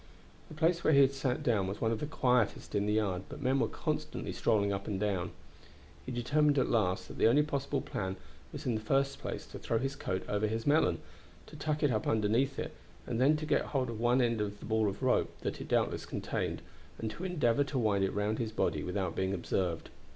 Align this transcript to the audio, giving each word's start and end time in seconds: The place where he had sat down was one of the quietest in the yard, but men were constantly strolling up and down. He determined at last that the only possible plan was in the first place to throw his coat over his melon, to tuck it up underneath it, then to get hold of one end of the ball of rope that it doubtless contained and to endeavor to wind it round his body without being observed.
The 0.49 0.55
place 0.55 0.83
where 0.83 0.93
he 0.93 1.01
had 1.01 1.13
sat 1.13 1.43
down 1.43 1.67
was 1.67 1.79
one 1.79 1.91
of 1.91 1.99
the 1.99 2.07
quietest 2.07 2.73
in 2.73 2.87
the 2.87 2.93
yard, 2.93 3.21
but 3.29 3.39
men 3.39 3.59
were 3.59 3.67
constantly 3.67 4.33
strolling 4.33 4.73
up 4.73 4.87
and 4.87 4.99
down. 4.99 5.29
He 6.07 6.11
determined 6.11 6.57
at 6.57 6.71
last 6.71 7.07
that 7.07 7.19
the 7.19 7.27
only 7.27 7.43
possible 7.43 7.81
plan 7.81 8.15
was 8.51 8.65
in 8.65 8.73
the 8.73 8.81
first 8.81 9.19
place 9.19 9.45
to 9.45 9.59
throw 9.59 9.77
his 9.77 9.95
coat 9.95 10.23
over 10.27 10.47
his 10.47 10.65
melon, 10.65 11.03
to 11.45 11.55
tuck 11.55 11.83
it 11.83 11.91
up 11.91 12.07
underneath 12.07 12.57
it, 12.57 12.73
then 13.05 13.37
to 13.37 13.45
get 13.45 13.61
hold 13.65 13.91
of 13.91 13.99
one 13.99 14.23
end 14.23 14.41
of 14.41 14.59
the 14.59 14.65
ball 14.65 14.87
of 14.89 15.03
rope 15.03 15.39
that 15.41 15.61
it 15.61 15.67
doubtless 15.67 16.07
contained 16.07 16.63
and 16.97 17.11
to 17.11 17.23
endeavor 17.23 17.63
to 17.65 17.77
wind 17.77 18.03
it 18.03 18.09
round 18.11 18.39
his 18.39 18.51
body 18.51 18.81
without 18.81 19.15
being 19.15 19.35
observed. 19.35 19.91